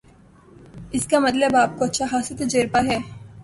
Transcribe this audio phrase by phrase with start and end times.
[0.91, 2.97] اس کا مطلب آپ کو اچھا خاصا تجربہ ہے